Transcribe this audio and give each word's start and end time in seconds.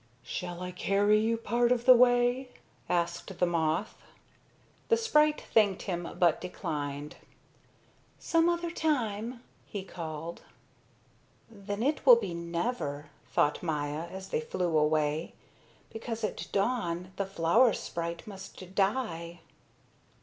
"Shall 0.23 0.63
I 0.63 0.71
carry 0.71 1.19
you 1.19 1.37
part 1.37 1.71
of 1.71 1.85
the 1.85 1.93
way?" 1.93 2.49
asked 2.89 3.37
the 3.37 3.45
moth. 3.45 3.95
The 4.89 4.97
sprite 4.97 5.39
thanked 5.53 5.83
him 5.83 6.09
but 6.17 6.41
declined. 6.41 7.17
"Some 8.17 8.49
other 8.49 8.71
time!" 8.71 9.43
he 9.63 9.83
called. 9.83 10.41
"Then 11.51 11.83
it 11.83 12.03
will 12.03 12.15
be 12.15 12.33
never," 12.33 13.11
thought 13.31 13.61
Maya 13.61 14.07
as 14.09 14.29
they 14.29 14.41
flew 14.41 14.75
away, 14.75 15.35
"because 15.91 16.23
at 16.23 16.47
dawn 16.51 17.11
the 17.17 17.25
flower 17.27 17.71
sprite 17.71 18.25
must 18.25 18.73
die." 18.73 19.41